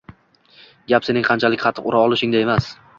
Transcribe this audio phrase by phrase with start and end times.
[0.93, 2.77] Gap sening qanchalik qattiq ura olishingda emas.